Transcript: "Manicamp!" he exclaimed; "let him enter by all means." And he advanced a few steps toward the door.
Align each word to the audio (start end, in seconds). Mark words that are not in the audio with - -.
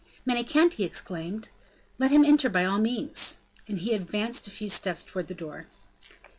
"Manicamp!" 0.27 0.73
he 0.77 0.83
exclaimed; 0.83 1.49
"let 1.99 2.09
him 2.09 2.25
enter 2.25 2.49
by 2.49 2.65
all 2.65 2.79
means." 2.79 3.41
And 3.67 3.77
he 3.77 3.93
advanced 3.93 4.47
a 4.47 4.49
few 4.49 4.67
steps 4.69 5.03
toward 5.03 5.27
the 5.27 5.35
door. 5.35 5.67